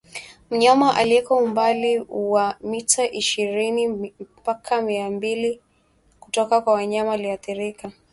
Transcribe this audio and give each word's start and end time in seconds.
Mnyama 0.49 0.95
aliyeko 0.95 1.37
umbali 1.37 2.05
wa 2.09 2.55
mita 2.61 3.11
ishirini 3.11 3.87
mpaka 4.37 4.81
mia 4.81 5.09
mbili 5.09 5.59
kutoka 6.19 6.61
kwa 6.61 6.77
mnyama 6.81 7.13
aliyeathirika 7.13 7.91